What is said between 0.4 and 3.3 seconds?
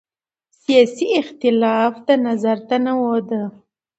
سیاسي اختلاف د نظر تنوع